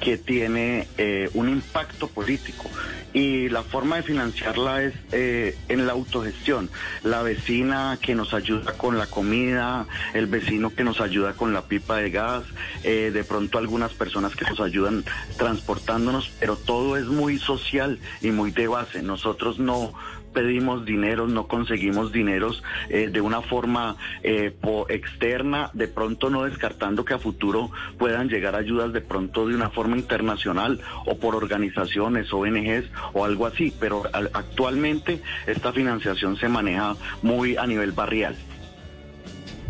que 0.00 0.16
tiene 0.16 0.88
eh, 0.96 1.28
un 1.34 1.48
impacto 1.48 2.08
político. 2.08 2.70
Y 3.12 3.48
la 3.48 3.62
forma 3.62 3.96
de 3.96 4.02
financiarla 4.04 4.82
es 4.82 4.94
eh, 5.12 5.58
en 5.68 5.86
la 5.86 5.92
autogestión. 5.92 6.70
La 7.02 7.22
vecina 7.22 7.98
que 8.00 8.14
nos 8.14 8.32
ayuda 8.32 8.72
con 8.74 8.98
la 8.98 9.06
comida, 9.06 9.86
el 10.14 10.26
vecino 10.26 10.70
que 10.70 10.84
nos 10.84 11.00
ayuda 11.00 11.34
con 11.34 11.52
la 11.52 11.62
pipa 11.62 11.96
de 11.96 12.10
gas, 12.10 12.44
eh, 12.84 13.10
de 13.12 13.24
pronto 13.24 13.58
algunas 13.58 13.92
personas 13.94 14.36
que 14.36 14.44
nos 14.44 14.60
ayudan 14.60 15.04
transportándonos, 15.36 16.30
pero 16.38 16.56
todo 16.56 16.96
es 16.96 17.06
muy 17.06 17.38
social 17.38 17.98
y 18.22 18.30
muy 18.30 18.52
de 18.52 18.68
base. 18.68 19.02
Nosotros 19.02 19.58
no 19.58 19.92
pedimos 20.32 20.84
dinero, 20.84 21.26
no 21.26 21.46
conseguimos 21.46 22.12
dineros 22.12 22.62
eh, 22.88 23.08
de 23.12 23.20
una 23.20 23.42
forma 23.42 23.96
eh, 24.22 24.50
po- 24.58 24.86
externa, 24.88 25.70
de 25.72 25.88
pronto 25.88 26.30
no 26.30 26.44
descartando 26.44 27.04
que 27.04 27.14
a 27.14 27.18
futuro 27.18 27.70
puedan 27.98 28.28
llegar 28.28 28.54
ayudas 28.56 28.92
de 28.92 29.00
pronto 29.00 29.46
de 29.48 29.54
una 29.54 29.70
forma 29.70 29.96
internacional 29.96 30.80
o 31.06 31.18
por 31.18 31.34
organizaciones, 31.34 32.32
ONGs 32.32 32.90
o 33.12 33.24
algo 33.24 33.46
así, 33.46 33.74
pero 33.78 34.02
al- 34.12 34.30
actualmente 34.34 35.22
esta 35.46 35.72
financiación 35.72 36.36
se 36.36 36.48
maneja 36.48 36.96
muy 37.22 37.56
a 37.56 37.66
nivel 37.66 37.92
barrial. 37.92 38.36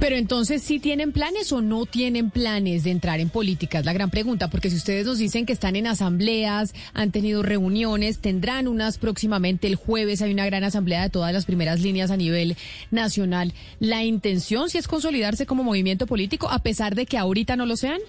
Pero 0.01 0.17
entonces, 0.17 0.63
¿sí 0.63 0.79
tienen 0.79 1.13
planes 1.13 1.53
o 1.53 1.61
no 1.61 1.85
tienen 1.85 2.31
planes 2.31 2.85
de 2.85 2.91
entrar 2.91 3.21
en 3.21 3.29
política? 3.29 3.81
Es 3.81 3.85
la 3.85 3.93
gran 3.93 4.09
pregunta, 4.09 4.49
porque 4.49 4.71
si 4.71 4.77
ustedes 4.77 5.05
nos 5.05 5.19
dicen 5.19 5.45
que 5.45 5.53
están 5.53 5.77
en 5.77 5.87
asambleas, 5.87 6.75
han 6.95 7.13
tenido 7.13 7.43
reuniones, 7.43 8.21
tendrán 8.21 8.67
unas 8.67 8.97
próximamente 8.97 9.67
el 9.67 9.77
jueves, 9.77 10.23
hay 10.23 10.33
una 10.33 10.47
gran 10.47 10.65
asamblea 10.65 11.03
de 11.03 11.11
todas 11.11 11.35
las 11.35 11.45
primeras 11.45 11.83
líneas 11.83 12.11
a 12.11 12.17
nivel 12.17 12.57
nacional. 12.91 13.53
¿La 13.79 14.03
intención 14.03 14.71
sí 14.71 14.79
es 14.79 14.89
consolidarse 14.89 15.45
como 15.45 15.65
movimiento 15.65 16.07
político, 16.07 16.49
a 16.51 16.61
pesar 16.61 16.95
de 16.95 17.05
que 17.05 17.19
ahorita 17.19 17.57
no 17.57 17.67
lo 17.67 17.77
sean? 17.77 18.01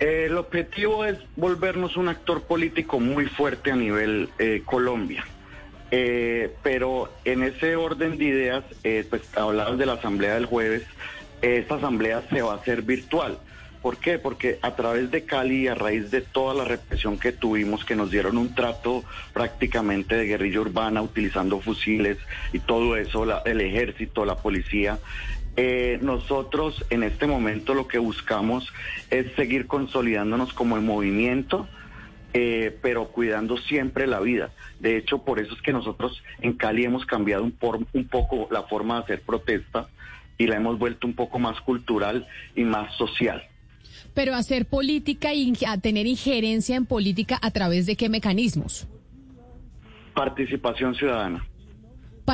Eh, 0.00 0.24
el 0.24 0.38
objetivo 0.38 1.04
es 1.04 1.18
volvernos 1.36 1.98
un 1.98 2.08
actor 2.08 2.44
político 2.44 2.98
muy 2.98 3.26
fuerte 3.26 3.72
a 3.72 3.76
nivel 3.76 4.30
eh, 4.38 4.62
Colombia. 4.64 5.22
Eh, 5.90 6.54
pero 6.62 7.10
en 7.24 7.42
ese 7.42 7.74
orden 7.76 8.16
de 8.18 8.24
ideas, 8.24 8.64
eh, 8.84 9.04
pues 9.08 9.22
hablabas 9.36 9.76
de 9.78 9.86
la 9.86 9.94
asamblea 9.94 10.34
del 10.34 10.46
jueves, 10.46 10.82
eh, 11.42 11.58
esta 11.58 11.76
asamblea 11.76 12.22
se 12.30 12.42
va 12.42 12.52
a 12.52 12.56
hacer 12.56 12.82
virtual. 12.82 13.38
¿Por 13.82 13.96
qué? 13.96 14.18
Porque 14.18 14.58
a 14.62 14.76
través 14.76 15.10
de 15.10 15.24
Cali 15.24 15.62
y 15.62 15.68
a 15.68 15.74
raíz 15.74 16.10
de 16.10 16.20
toda 16.20 16.52
la 16.54 16.64
represión 16.64 17.18
que 17.18 17.32
tuvimos, 17.32 17.84
que 17.84 17.96
nos 17.96 18.10
dieron 18.10 18.36
un 18.36 18.54
trato 18.54 19.04
prácticamente 19.32 20.16
de 20.16 20.26
guerrilla 20.26 20.60
urbana 20.60 21.00
utilizando 21.00 21.60
fusiles 21.60 22.18
y 22.52 22.58
todo 22.58 22.94
eso, 22.96 23.24
la- 23.24 23.42
el 23.46 23.60
ejército, 23.62 24.26
la 24.26 24.34
policía, 24.36 24.98
eh, 25.56 25.98
nosotros 26.02 26.84
en 26.90 27.02
este 27.02 27.26
momento 27.26 27.72
lo 27.74 27.88
que 27.88 27.98
buscamos 27.98 28.70
es 29.10 29.32
seguir 29.34 29.66
consolidándonos 29.66 30.52
como 30.52 30.76
el 30.76 30.82
movimiento, 30.82 31.66
eh, 32.32 32.76
pero 32.82 33.08
cuidando 33.08 33.56
siempre 33.58 34.06
la 34.06 34.20
vida. 34.20 34.50
De 34.78 34.96
hecho, 34.96 35.18
por 35.24 35.38
eso 35.40 35.54
es 35.54 35.62
que 35.62 35.72
nosotros 35.72 36.22
en 36.40 36.52
Cali 36.54 36.84
hemos 36.84 37.04
cambiado 37.06 37.42
un, 37.44 37.52
por- 37.52 37.80
un 37.92 38.04
poco 38.08 38.48
la 38.50 38.62
forma 38.64 38.96
de 38.96 39.02
hacer 39.04 39.22
protesta 39.22 39.88
y 40.38 40.46
la 40.46 40.56
hemos 40.56 40.78
vuelto 40.78 41.06
un 41.06 41.14
poco 41.14 41.38
más 41.38 41.60
cultural 41.60 42.26
y 42.56 42.62
más 42.64 42.94
social. 42.96 43.42
Pero 44.14 44.34
hacer 44.34 44.66
política 44.66 45.34
y 45.34 45.52
a 45.66 45.76
tener 45.78 46.06
injerencia 46.06 46.76
en 46.76 46.86
política 46.86 47.38
a 47.42 47.50
través 47.50 47.86
de 47.86 47.96
qué 47.96 48.08
mecanismos? 48.08 48.86
Participación 50.14 50.94
ciudadana. 50.94 51.46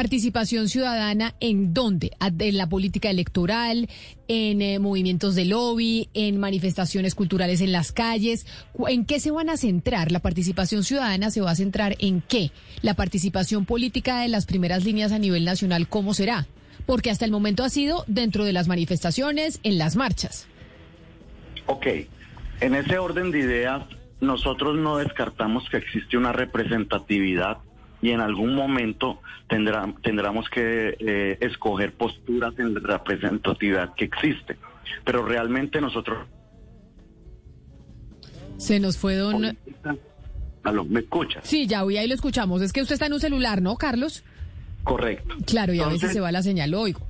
Participación 0.00 0.68
ciudadana 0.68 1.32
en 1.40 1.72
dónde? 1.72 2.10
A- 2.20 2.26
En 2.28 2.58
la 2.58 2.68
política 2.68 3.08
electoral, 3.08 3.88
en 4.28 4.60
eh, 4.60 4.78
movimientos 4.78 5.34
de 5.34 5.46
lobby, 5.46 6.10
en 6.12 6.38
manifestaciones 6.38 7.14
culturales 7.14 7.62
en 7.62 7.72
las 7.72 7.92
calles. 7.92 8.44
¿En 8.88 9.06
qué 9.06 9.20
se 9.20 9.30
van 9.30 9.48
a 9.48 9.56
centrar? 9.56 10.12
¿La 10.12 10.18
participación 10.20 10.84
ciudadana 10.84 11.30
se 11.30 11.40
va 11.40 11.52
a 11.52 11.54
centrar 11.56 11.96
en 11.98 12.20
qué? 12.20 12.50
¿La 12.82 12.92
participación 12.92 13.64
política 13.64 14.20
de 14.20 14.28
las 14.28 14.44
primeras 14.44 14.84
líneas 14.84 15.12
a 15.12 15.18
nivel 15.18 15.46
nacional 15.46 15.88
cómo 15.88 16.12
será? 16.12 16.46
Porque 16.84 17.10
hasta 17.10 17.24
el 17.24 17.30
momento 17.30 17.64
ha 17.64 17.70
sido 17.70 18.04
dentro 18.06 18.44
de 18.44 18.52
las 18.52 18.68
manifestaciones, 18.68 19.60
en 19.62 19.78
las 19.78 19.96
marchas. 19.96 20.46
Ok, 21.64 21.86
en 22.60 22.74
ese 22.74 22.98
orden 22.98 23.30
de 23.30 23.38
ideas, 23.38 23.82
nosotros 24.20 24.76
no 24.76 24.98
descartamos 24.98 25.66
que 25.70 25.78
existe 25.78 26.18
una 26.18 26.32
representatividad 26.32 27.56
y 28.06 28.12
en 28.12 28.20
algún 28.20 28.54
momento 28.54 29.20
tendrá, 29.48 29.92
tendremos 30.00 30.48
que 30.48 30.96
eh, 31.00 31.38
escoger 31.40 31.92
posturas 31.94 32.56
en 32.56 32.72
la 32.72 32.78
representatividad 32.78 33.94
que 33.96 34.04
existe. 34.04 34.56
Pero 35.04 35.24
realmente 35.26 35.80
nosotros... 35.80 36.24
Se 38.58 38.78
nos 38.78 38.96
fue 38.96 39.16
don... 39.16 39.58
Aló, 40.62 40.84
¿me 40.84 41.00
escuchas? 41.00 41.44
Sí, 41.44 41.66
ya 41.66 41.82
hoy 41.82 41.96
ahí 41.96 42.06
lo 42.06 42.14
escuchamos. 42.14 42.62
Es 42.62 42.72
que 42.72 42.80
usted 42.80 42.92
está 42.92 43.06
en 43.06 43.14
un 43.14 43.20
celular, 43.20 43.60
¿no, 43.60 43.74
Carlos? 43.74 44.22
Correcto. 44.84 45.34
Claro, 45.44 45.74
y 45.74 45.80
a 45.80 45.88
veces 45.88 46.12
se 46.12 46.20
va 46.20 46.30
la 46.30 46.44
señal, 46.44 46.70
lo 46.70 46.82
oigo. 46.82 47.00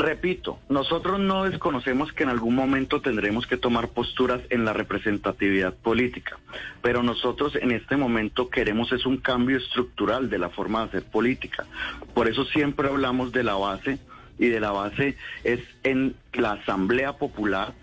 Repito, 0.00 0.58
nosotros 0.70 1.20
no 1.20 1.44
desconocemos 1.44 2.10
que 2.14 2.22
en 2.22 2.30
algún 2.30 2.54
momento 2.54 3.02
tendremos 3.02 3.46
que 3.46 3.58
tomar 3.58 3.88
posturas 3.88 4.40
en 4.48 4.64
la 4.64 4.72
representatividad 4.72 5.74
política, 5.74 6.38
pero 6.80 7.02
nosotros 7.02 7.54
en 7.56 7.70
este 7.70 7.98
momento 7.98 8.48
queremos 8.48 8.92
es 8.92 9.04
un 9.04 9.18
cambio 9.18 9.58
estructural 9.58 10.30
de 10.30 10.38
la 10.38 10.48
forma 10.48 10.80
de 10.80 10.84
hacer 10.86 11.02
política. 11.04 11.66
Por 12.14 12.28
eso 12.28 12.46
siempre 12.46 12.88
hablamos 12.88 13.30
de 13.32 13.42
la 13.42 13.56
base 13.56 13.98
y 14.38 14.46
de 14.46 14.58
la 14.60 14.70
base 14.70 15.18
es 15.44 15.60
en 15.82 16.16
la 16.32 16.52
Asamblea 16.52 17.18
Popular 17.18 17.74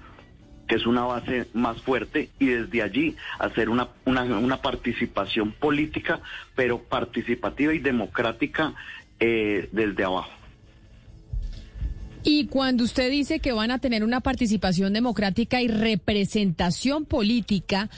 que 0.67 0.73
es 0.73 0.87
una 0.87 1.03
base 1.03 1.47
más 1.53 1.79
fuerte 1.83 2.31
y 2.39 2.47
desde 2.47 2.81
allí 2.81 3.15
hacer 3.37 3.69
una, 3.69 3.89
una, 4.05 4.23
una 4.23 4.57
participación 4.57 5.51
política, 5.51 6.19
pero 6.55 6.79
participativa 6.79 7.75
y 7.75 7.79
democrática 7.79 8.73
eh, 9.19 9.69
desde 9.71 10.03
abajo. 10.03 10.36
Y 12.29 12.47
cuando 12.47 12.83
usted 12.83 13.09
dice 13.09 13.39
que 13.39 13.53
van 13.53 13.71
a 13.71 13.79
tener 13.79 14.03
una 14.03 14.19
participación 14.19 14.91
democrática 14.91 15.61
y 15.61 15.69
representación 15.69 17.05
política, 17.05 17.89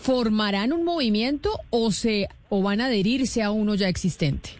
¿formarán 0.00 0.72
un 0.72 0.84
movimiento 0.84 1.48
o 1.70 1.92
se 1.92 2.26
o 2.48 2.60
van 2.60 2.80
a 2.80 2.86
adherirse 2.86 3.40
a 3.40 3.52
uno 3.52 3.76
ya 3.76 3.86
existente? 3.86 4.50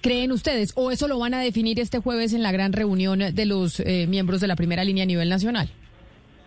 ¿Creen 0.00 0.30
ustedes 0.30 0.74
o 0.76 0.92
eso 0.92 1.08
lo 1.08 1.18
van 1.18 1.34
a 1.34 1.40
definir 1.40 1.80
este 1.80 1.98
jueves 1.98 2.34
en 2.34 2.44
la 2.44 2.52
gran 2.52 2.72
reunión 2.72 3.18
de 3.18 3.46
los 3.46 3.80
eh, 3.80 4.06
miembros 4.08 4.40
de 4.40 4.46
la 4.46 4.54
primera 4.54 4.84
línea 4.84 5.02
a 5.02 5.08
nivel 5.08 5.28
nacional? 5.28 5.68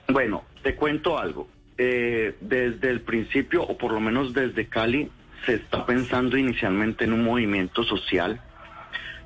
Bueno, 0.07 0.45
te 0.63 0.75
cuento 0.75 1.17
algo. 1.17 1.49
Eh, 1.77 2.33
desde 2.39 2.91
el 2.91 3.01
principio, 3.01 3.63
o 3.63 3.77
por 3.77 3.91
lo 3.91 3.99
menos 3.99 4.33
desde 4.33 4.69
Cali, 4.69 5.11
se 5.45 5.55
está 5.55 5.85
pensando 5.85 6.37
inicialmente 6.37 7.03
en 7.03 7.11
un 7.11 7.25
movimiento 7.25 7.83
social, 7.83 8.39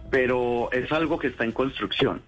pero 0.09 0.71
es 0.71 0.91
algo 0.91 1.19
que 1.19 1.27
está 1.27 1.43
en 1.43 1.51
construcción. 1.51 2.23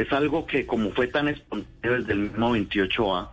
Es 0.00 0.12
algo 0.12 0.46
que 0.46 0.64
como 0.64 0.92
fue 0.92 1.08
tan 1.08 1.28
espontáneo 1.28 1.98
desde 1.98 2.12
el 2.12 2.18
mismo 2.20 2.56
28A, 2.56 3.28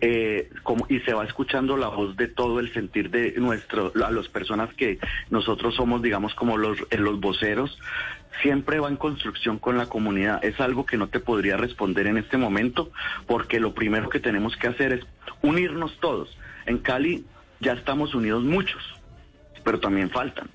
eh, 0.00 0.50
como, 0.62 0.86
y 0.88 1.00
se 1.00 1.14
va 1.14 1.24
escuchando 1.24 1.76
la 1.76 1.88
voz 1.88 2.16
de 2.16 2.28
todo 2.28 2.60
el 2.60 2.72
sentir 2.72 3.10
de 3.10 3.32
nuestro, 3.38 3.92
a 4.04 4.10
las 4.12 4.28
personas 4.28 4.72
que 4.74 5.00
nosotros 5.30 5.74
somos, 5.74 6.02
digamos, 6.02 6.34
como 6.36 6.58
los, 6.58 6.78
eh, 6.90 6.98
los 6.98 7.18
voceros, 7.18 7.76
siempre 8.40 8.78
va 8.78 8.88
en 8.88 8.96
construcción 8.96 9.58
con 9.58 9.78
la 9.78 9.86
comunidad. 9.86 10.44
Es 10.44 10.60
algo 10.60 10.86
que 10.86 10.96
no 10.96 11.08
te 11.08 11.18
podría 11.18 11.56
responder 11.56 12.06
en 12.06 12.18
este 12.18 12.36
momento, 12.36 12.92
porque 13.26 13.58
lo 13.58 13.74
primero 13.74 14.08
que 14.08 14.20
tenemos 14.20 14.56
que 14.56 14.68
hacer 14.68 14.92
es 14.92 15.06
unirnos 15.42 15.98
todos. 15.98 16.38
En 16.66 16.78
Cali 16.78 17.24
ya 17.58 17.72
estamos 17.72 18.14
unidos 18.14 18.44
muchos, 18.44 18.82
pero 19.64 19.80
también 19.80 20.10
faltan. 20.10 20.50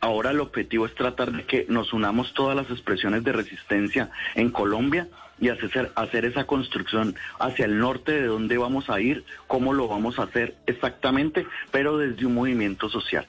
Ahora 0.00 0.30
el 0.30 0.40
objetivo 0.40 0.86
es 0.86 0.94
tratar 0.94 1.30
de 1.32 1.44
que 1.44 1.66
nos 1.68 1.92
unamos 1.92 2.32
todas 2.32 2.56
las 2.56 2.70
expresiones 2.70 3.22
de 3.22 3.32
resistencia 3.32 4.10
en 4.34 4.50
Colombia 4.50 5.08
y 5.38 5.48
hacer, 5.48 5.92
hacer 5.94 6.24
esa 6.24 6.44
construcción 6.44 7.14
hacia 7.38 7.66
el 7.66 7.78
norte 7.78 8.12
de 8.12 8.26
dónde 8.26 8.56
vamos 8.56 8.88
a 8.88 9.00
ir, 9.00 9.24
cómo 9.46 9.72
lo 9.72 9.88
vamos 9.88 10.18
a 10.18 10.24
hacer 10.24 10.56
exactamente, 10.66 11.46
pero 11.70 11.98
desde 11.98 12.26
un 12.26 12.34
movimiento 12.34 12.88
social. 12.88 13.26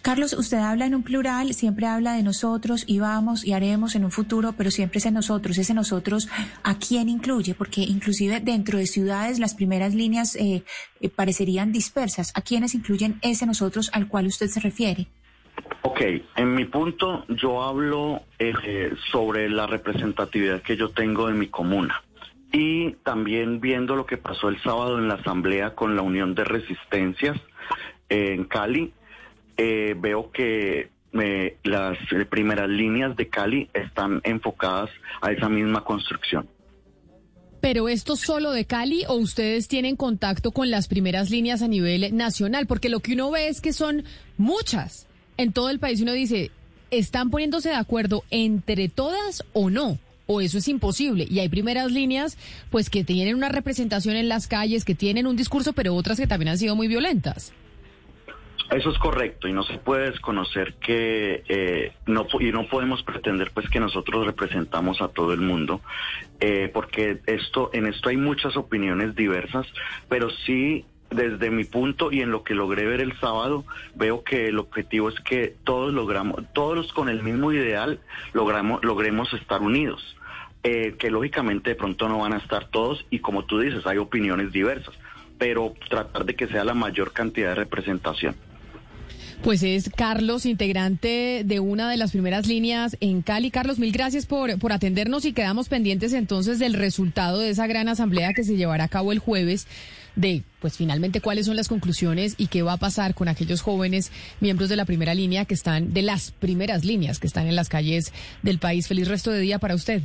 Carlos, 0.00 0.32
usted 0.32 0.58
habla 0.58 0.86
en 0.86 0.94
un 0.94 1.02
plural, 1.02 1.52
siempre 1.54 1.86
habla 1.86 2.14
de 2.14 2.22
nosotros 2.22 2.84
y 2.86 3.00
vamos 3.00 3.44
y 3.44 3.52
haremos 3.52 3.96
en 3.96 4.04
un 4.04 4.12
futuro, 4.12 4.52
pero 4.52 4.70
siempre 4.70 4.98
es 4.98 5.06
en 5.06 5.14
nosotros. 5.14 5.58
Ese 5.58 5.74
nosotros, 5.74 6.28
¿a 6.62 6.78
quién 6.78 7.08
incluye? 7.08 7.54
Porque 7.54 7.82
inclusive 7.82 8.40
dentro 8.40 8.78
de 8.78 8.86
ciudades 8.86 9.40
las 9.40 9.54
primeras 9.54 9.94
líneas 9.94 10.36
eh, 10.36 10.62
eh, 11.00 11.08
parecerían 11.08 11.72
dispersas. 11.72 12.30
¿A 12.34 12.42
quiénes 12.42 12.74
incluyen 12.74 13.18
ese 13.22 13.44
nosotros 13.44 13.90
al 13.92 14.06
cual 14.06 14.26
usted 14.26 14.46
se 14.46 14.60
refiere? 14.60 15.08
Ok, 15.82 16.00
en 16.36 16.54
mi 16.54 16.64
punto 16.64 17.24
yo 17.28 17.62
hablo 17.62 18.22
eh, 18.38 18.94
sobre 19.10 19.48
la 19.48 19.66
representatividad 19.66 20.62
que 20.62 20.76
yo 20.76 20.90
tengo 20.90 21.26
de 21.26 21.34
mi 21.34 21.48
comuna 21.48 22.02
y 22.52 22.92
también 23.02 23.60
viendo 23.60 23.96
lo 23.96 24.06
que 24.06 24.18
pasó 24.18 24.48
el 24.48 24.60
sábado 24.62 24.98
en 24.98 25.08
la 25.08 25.14
asamblea 25.14 25.74
con 25.74 25.96
la 25.96 26.02
Unión 26.02 26.34
de 26.34 26.44
Resistencias 26.44 27.36
eh, 28.08 28.34
en 28.34 28.44
Cali, 28.44 28.92
eh, 29.56 29.94
veo 29.98 30.30
que 30.30 30.90
eh, 31.14 31.56
las 31.64 31.98
eh, 32.12 32.24
primeras 32.26 32.68
líneas 32.68 33.16
de 33.16 33.28
Cali 33.28 33.68
están 33.72 34.20
enfocadas 34.24 34.90
a 35.20 35.32
esa 35.32 35.48
misma 35.48 35.84
construcción. 35.84 36.46
Pero 37.60 37.88
esto 37.88 38.16
solo 38.16 38.50
de 38.50 38.64
Cali 38.64 39.04
o 39.08 39.14
ustedes 39.14 39.68
tienen 39.68 39.96
contacto 39.96 40.50
con 40.50 40.70
las 40.70 40.88
primeras 40.88 41.30
líneas 41.30 41.62
a 41.62 41.68
nivel 41.68 42.16
nacional, 42.16 42.66
porque 42.66 42.88
lo 42.88 43.00
que 43.00 43.12
uno 43.12 43.30
ve 43.30 43.48
es 43.48 43.60
que 43.60 43.72
son 43.72 44.04
muchas 44.36 45.06
en 45.36 45.52
todo 45.52 45.70
el 45.70 45.78
país. 45.78 46.00
Uno 46.00 46.12
dice, 46.12 46.50
¿están 46.90 47.30
poniéndose 47.30 47.70
de 47.70 47.76
acuerdo 47.76 48.24
entre 48.30 48.88
todas 48.88 49.44
o 49.52 49.70
no? 49.70 49.98
O 50.26 50.40
eso 50.40 50.58
es 50.58 50.68
imposible. 50.68 51.26
Y 51.28 51.40
hay 51.40 51.48
primeras 51.48 51.90
líneas, 51.90 52.38
pues 52.70 52.90
que 52.90 53.04
tienen 53.04 53.34
una 53.34 53.48
representación 53.48 54.16
en 54.16 54.28
las 54.28 54.46
calles, 54.46 54.84
que 54.84 54.94
tienen 54.94 55.26
un 55.26 55.36
discurso, 55.36 55.72
pero 55.72 55.94
otras 55.94 56.18
que 56.18 56.26
también 56.26 56.50
han 56.50 56.58
sido 56.58 56.76
muy 56.76 56.88
violentas. 56.88 57.52
Eso 58.70 58.90
es 58.90 58.98
correcto 58.98 59.48
y 59.48 59.52
no 59.52 59.64
se 59.64 59.76
puede 59.76 60.10
desconocer 60.10 60.74
que 60.74 61.42
eh, 61.46 61.92
y 62.06 62.52
no 62.52 62.66
podemos 62.68 63.02
pretender 63.02 63.50
pues 63.52 63.68
que 63.68 63.80
nosotros 63.80 64.24
representamos 64.24 65.02
a 65.02 65.08
todo 65.08 65.34
el 65.34 65.40
mundo 65.40 65.82
eh, 66.40 66.70
porque 66.72 67.20
esto 67.26 67.68
en 67.74 67.86
esto 67.86 68.08
hay 68.08 68.16
muchas 68.16 68.56
opiniones 68.56 69.14
diversas, 69.14 69.66
pero 70.08 70.30
sí 70.46 70.86
desde 71.14 71.50
mi 71.50 71.64
punto 71.64 72.12
y 72.12 72.20
en 72.20 72.30
lo 72.30 72.44
que 72.44 72.54
logré 72.54 72.86
ver 72.86 73.00
el 73.00 73.18
sábado 73.18 73.64
veo 73.94 74.22
que 74.24 74.48
el 74.48 74.58
objetivo 74.58 75.08
es 75.08 75.18
que 75.20 75.54
todos 75.64 75.92
logramos 75.92 76.42
todos 76.52 76.92
con 76.92 77.08
el 77.08 77.22
mismo 77.22 77.52
ideal 77.52 78.00
logramos 78.32 78.84
logremos 78.84 79.32
estar 79.34 79.62
unidos. 79.62 80.16
Eh, 80.64 80.94
que 80.96 81.10
lógicamente 81.10 81.70
de 81.70 81.76
pronto 81.76 82.08
no 82.08 82.18
van 82.18 82.34
a 82.34 82.36
estar 82.36 82.68
todos 82.68 83.04
y 83.10 83.18
como 83.18 83.44
tú 83.44 83.58
dices 83.58 83.84
hay 83.84 83.98
opiniones 83.98 84.52
diversas, 84.52 84.94
pero 85.36 85.74
tratar 85.90 86.24
de 86.24 86.36
que 86.36 86.46
sea 86.46 86.62
la 86.62 86.72
mayor 86.72 87.12
cantidad 87.12 87.48
de 87.48 87.56
representación. 87.56 88.36
Pues 89.42 89.64
es 89.64 89.90
Carlos, 89.90 90.46
integrante 90.46 91.42
de 91.44 91.58
una 91.58 91.90
de 91.90 91.96
las 91.96 92.12
primeras 92.12 92.46
líneas 92.46 92.96
en 93.00 93.22
Cali. 93.22 93.50
Carlos, 93.50 93.80
mil 93.80 93.90
gracias 93.90 94.24
por, 94.24 94.56
por 94.60 94.72
atendernos 94.72 95.24
y 95.24 95.32
quedamos 95.32 95.68
pendientes 95.68 96.12
entonces 96.12 96.60
del 96.60 96.74
resultado 96.74 97.40
de 97.40 97.50
esa 97.50 97.66
gran 97.66 97.88
asamblea 97.88 98.34
que 98.34 98.44
se 98.44 98.56
llevará 98.56 98.84
a 98.84 98.88
cabo 98.88 99.10
el 99.10 99.18
jueves 99.18 99.66
de, 100.16 100.42
pues 100.60 100.76
finalmente, 100.76 101.20
cuáles 101.20 101.46
son 101.46 101.56
las 101.56 101.68
conclusiones 101.68 102.34
y 102.38 102.48
qué 102.48 102.62
va 102.62 102.74
a 102.74 102.78
pasar 102.78 103.14
con 103.14 103.28
aquellos 103.28 103.62
jóvenes 103.62 104.12
miembros 104.40 104.68
de 104.68 104.76
la 104.76 104.84
primera 104.84 105.14
línea 105.14 105.44
que 105.44 105.54
están, 105.54 105.92
de 105.92 106.02
las 106.02 106.32
primeras 106.32 106.84
líneas 106.84 107.18
que 107.18 107.26
están 107.26 107.46
en 107.46 107.56
las 107.56 107.68
calles 107.68 108.12
del 108.42 108.58
país. 108.58 108.88
Feliz 108.88 109.08
resto 109.08 109.30
de 109.30 109.40
día 109.40 109.58
para 109.58 109.74
usted. 109.74 110.02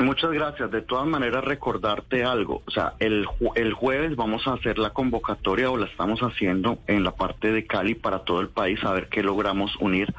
Muchas 0.00 0.32
gracias. 0.32 0.72
De 0.72 0.82
todas 0.82 1.06
maneras, 1.06 1.44
recordarte 1.44 2.24
algo. 2.24 2.62
O 2.66 2.70
sea, 2.72 2.94
el, 2.98 3.26
el 3.54 3.72
jueves 3.74 4.16
vamos 4.16 4.46
a 4.46 4.54
hacer 4.54 4.76
la 4.78 4.90
convocatoria 4.90 5.70
o 5.70 5.76
la 5.76 5.86
estamos 5.86 6.20
haciendo 6.20 6.78
en 6.88 7.04
la 7.04 7.12
parte 7.12 7.52
de 7.52 7.64
Cali 7.64 7.94
para 7.94 8.20
todo 8.20 8.40
el 8.40 8.48
país 8.48 8.82
a 8.82 8.92
ver 8.92 9.08
qué 9.08 9.22
logramos 9.22 9.76
unir. 9.76 10.12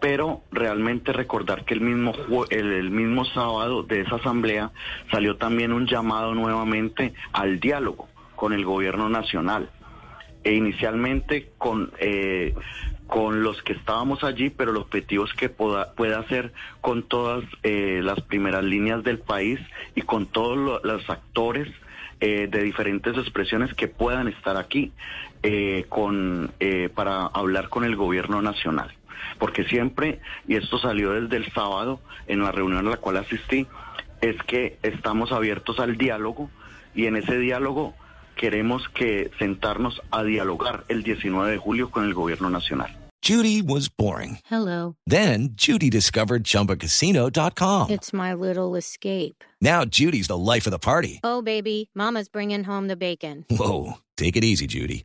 Pero 0.00 0.42
realmente 0.50 1.12
recordar 1.12 1.66
que 1.66 1.74
el 1.74 1.82
mismo, 1.82 2.14
el, 2.48 2.72
el 2.72 2.90
mismo 2.90 3.26
sábado 3.26 3.82
de 3.82 4.00
esa 4.00 4.16
asamblea 4.16 4.70
salió 5.10 5.36
también 5.36 5.72
un 5.72 5.86
llamado 5.86 6.34
nuevamente 6.34 7.12
al 7.32 7.60
diálogo 7.60 8.08
con 8.38 8.52
el 8.52 8.64
gobierno 8.64 9.08
nacional. 9.08 9.68
E 10.44 10.54
inicialmente 10.54 11.50
con 11.58 11.90
eh, 11.98 12.54
con 13.08 13.42
los 13.42 13.60
que 13.62 13.72
estábamos 13.72 14.22
allí, 14.22 14.50
pero 14.50 14.70
el 14.70 14.76
objetivo 14.76 15.24
es 15.24 15.32
que 15.32 15.48
pueda, 15.48 15.94
pueda 15.94 16.20
hacer 16.20 16.52
con 16.82 17.02
todas 17.02 17.42
eh, 17.62 18.00
las 18.04 18.20
primeras 18.20 18.62
líneas 18.62 19.02
del 19.02 19.18
país 19.18 19.58
y 19.94 20.02
con 20.02 20.26
todos 20.26 20.82
los 20.84 21.10
actores 21.10 21.68
eh, 22.20 22.48
de 22.50 22.62
diferentes 22.62 23.16
expresiones 23.16 23.72
que 23.72 23.88
puedan 23.88 24.28
estar 24.28 24.58
aquí 24.58 24.92
eh, 25.42 25.86
con, 25.88 26.52
para 26.94 27.26
hablar 27.26 27.70
con 27.70 27.84
el 27.84 27.96
gobierno 27.96 28.42
nacional. 28.42 28.92
Porque 29.38 29.64
siempre, 29.64 30.20
y 30.46 30.56
esto 30.56 30.78
salió 30.78 31.12
desde 31.12 31.36
el 31.36 31.50
sábado 31.52 32.00
en 32.26 32.40
la 32.40 32.52
reunión 32.52 32.86
a 32.86 32.90
la 32.90 32.96
cual 32.98 33.16
asistí, 33.16 33.66
es 34.20 34.36
que 34.42 34.76
estamos 34.82 35.32
abiertos 35.32 35.80
al 35.80 35.96
diálogo 35.96 36.50
y 36.94 37.06
en 37.06 37.16
ese 37.16 37.38
diálogo 37.38 37.94
queremos 38.38 38.88
que 38.94 39.30
sentarnos 39.38 40.00
a 40.10 40.24
dialogar 40.24 40.84
el 40.88 41.02
19 41.02 41.50
de 41.50 41.58
julio 41.58 41.90
con 41.90 42.04
el 42.04 42.14
gobierno 42.14 42.48
nacional. 42.48 42.96
Judy 43.20 43.60
was 43.60 43.88
boring. 43.88 44.38
Hello. 44.48 44.94
Then 45.06 45.50
Judy 45.54 45.90
discovered 45.90 46.44
chumbacasino.com. 46.44 47.90
It's 47.90 48.12
my 48.12 48.32
little 48.32 48.76
escape. 48.76 49.42
Now 49.60 49.84
Judy's 49.84 50.28
the 50.28 50.38
life 50.38 50.66
of 50.66 50.70
the 50.70 50.78
party. 50.78 51.20
Oh 51.24 51.42
baby, 51.42 51.90
mama's 51.94 52.28
bringing 52.28 52.64
home 52.64 52.86
the 52.86 52.96
bacon. 52.96 53.44
Whoa, 53.50 53.94
take 54.16 54.36
it 54.36 54.44
easy 54.44 54.66
Judy. 54.66 55.04